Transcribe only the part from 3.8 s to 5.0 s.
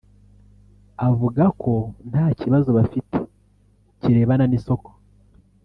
kirebana n’isoko